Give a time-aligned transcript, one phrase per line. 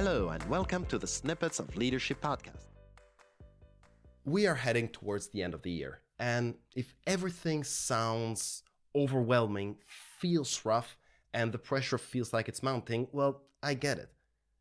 [0.00, 2.68] Hello, and welcome to the Snippets of Leadership podcast.
[4.24, 8.62] We are heading towards the end of the year, and if everything sounds
[8.94, 9.74] overwhelming,
[10.20, 10.96] feels rough,
[11.34, 14.12] and the pressure feels like it's mounting, well, I get it.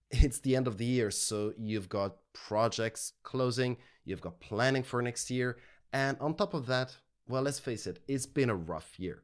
[0.09, 5.04] It's the end of the year, so you've got projects closing, you've got planning for
[5.04, 5.59] next year,
[5.93, 6.97] and on top of that,
[7.27, 9.21] well, let's face it, it's been a rough year.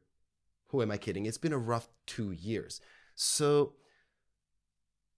[0.68, 1.26] Who am I kidding?
[1.26, 2.80] It's been a rough two years.
[3.16, 3.72] So,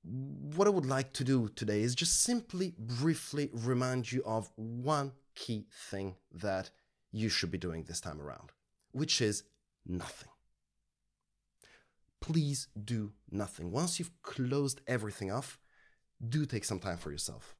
[0.08, 5.12] what I would like to do today is just simply briefly remind you of one
[5.34, 6.70] key thing that
[7.10, 8.52] you should be doing this time around,
[8.92, 9.42] which is
[9.84, 10.28] nothing.
[12.20, 13.70] Please do nothing.
[13.70, 15.58] Once you've closed everything off,
[16.28, 17.56] do take some time for yourself.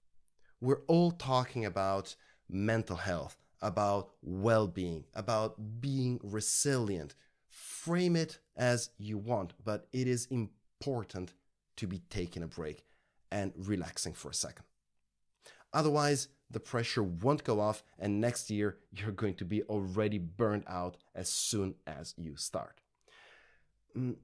[0.61, 2.15] We're all talking about
[2.49, 7.15] mental health, about well being, about being resilient.
[7.49, 11.35] Frame it as you want, but it is important
[11.77, 12.85] to be taking a break
[13.31, 14.65] and relaxing for a second.
[15.73, 20.65] Otherwise, the pressure won't go off, and next year you're going to be already burned
[20.69, 22.81] out as soon as you start.
[23.97, 24.17] Mm,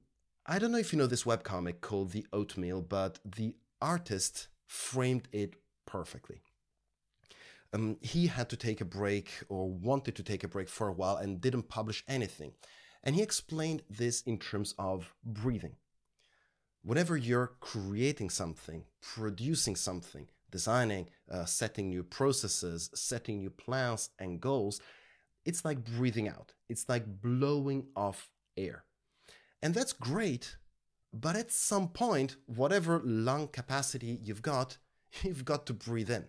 [0.45, 5.27] I don't know if you know this webcomic called The Oatmeal, but the artist framed
[5.31, 6.41] it perfectly.
[7.73, 10.93] Um, he had to take a break or wanted to take a break for a
[10.93, 12.53] while and didn't publish anything.
[13.03, 15.75] And he explained this in terms of breathing
[16.83, 24.39] whenever you're creating something, producing something, designing, uh, setting new processes, setting new plans and
[24.39, 24.81] goals,
[25.45, 26.53] it's like breathing out.
[26.69, 28.83] It's like blowing off air.
[29.61, 30.57] And that's great,
[31.13, 34.77] but at some point, whatever lung capacity you've got,
[35.23, 36.25] you've got to breathe in.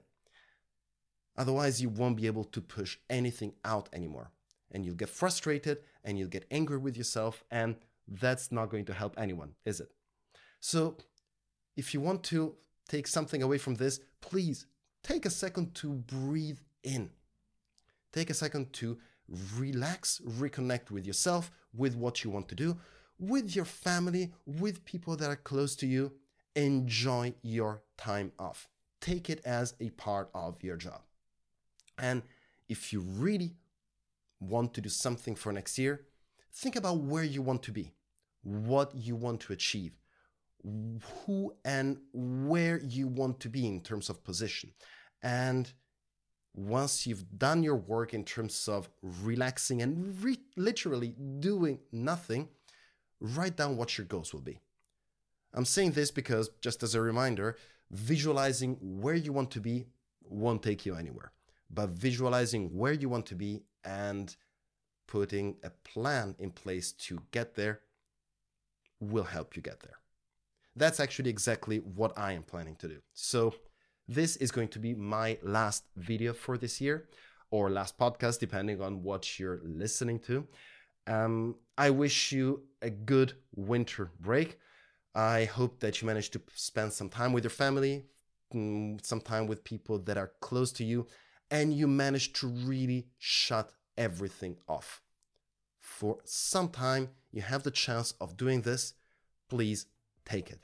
[1.37, 4.31] Otherwise, you won't be able to push anything out anymore.
[4.71, 8.95] And you'll get frustrated and you'll get angry with yourself, and that's not going to
[8.95, 9.91] help anyone, is it?
[10.67, 10.97] So,
[11.77, 12.55] if you want to
[12.89, 14.65] take something away from this, please
[15.03, 17.11] take a second to breathe in.
[18.15, 18.97] Take a second to
[19.59, 22.79] relax, reconnect with yourself, with what you want to do,
[23.19, 26.13] with your family, with people that are close to you.
[26.57, 28.67] Enjoy your time off.
[29.03, 31.03] Take it as a part of your job.
[31.99, 32.23] And
[32.71, 33.53] if you really
[34.41, 36.07] want to do something for next year,
[36.55, 37.93] think about where you want to be,
[38.43, 39.93] what you want to achieve,
[40.65, 44.71] who and where you want to be in terms of position.
[45.23, 45.71] And
[46.55, 52.49] once you've done your work in terms of relaxing and re- literally doing nothing,
[53.21, 54.61] write down what your goals will be.
[55.53, 57.57] I'm saying this because, just as a reminder,
[57.91, 59.87] visualizing where you want to be
[60.23, 61.33] won't take you anywhere.
[61.71, 64.35] But visualizing where you want to be and
[65.07, 67.81] putting a plan in place to get there
[69.01, 69.99] will help you get there
[70.77, 72.99] that's actually exactly what I am planning to do.
[73.13, 73.55] So
[74.09, 77.09] this is going to be my last video for this year
[77.51, 80.47] or last podcast, depending on what you're listening to.
[81.07, 84.59] Um, I wish you a good winter break.
[85.15, 88.05] I hope that you manage to spend some time with your family,
[88.53, 91.07] mm, some time with people that are close to you,
[91.51, 95.03] and you manage to really shut everything off.
[95.79, 98.95] For some time, you have the chance of doing this.
[99.49, 99.87] Please
[100.25, 100.61] take it.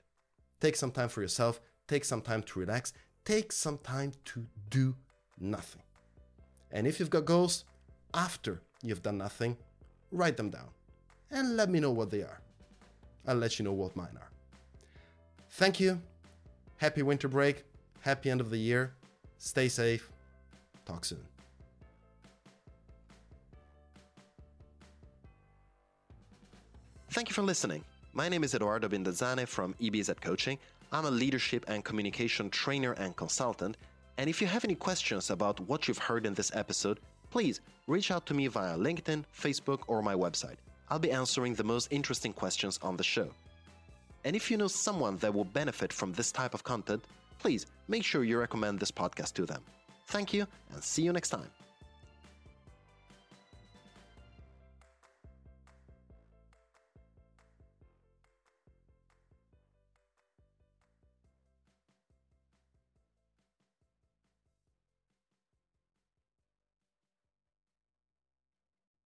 [0.60, 2.92] Take some time for yourself, take some time to relax,
[3.24, 4.94] take some time to do
[5.38, 5.82] nothing.
[6.70, 7.64] And if you've got goals,
[8.14, 9.56] after you've done nothing,
[10.12, 10.68] write them down
[11.30, 12.40] and let me know what they are.
[13.26, 14.30] I'll let you know what mine are.
[15.50, 16.00] Thank you.
[16.76, 17.64] Happy winter break.
[18.00, 18.94] Happy end of the year.
[19.38, 20.10] Stay safe.
[20.86, 21.24] Talk soon.
[27.10, 27.84] Thank you for listening.
[28.12, 30.58] My name is Edoardo Binda Zane from EBZ Coaching.
[30.90, 33.76] I'm a leadership and communication trainer and consultant.
[34.18, 36.98] And if you have any questions about what you've heard in this episode,
[37.30, 40.56] please reach out to me via LinkedIn, Facebook, or my website.
[40.88, 43.28] I'll be answering the most interesting questions on the show.
[44.24, 47.04] And if you know someone that will benefit from this type of content,
[47.38, 49.62] please make sure you recommend this podcast to them.
[50.08, 51.48] Thank you, and see you next time.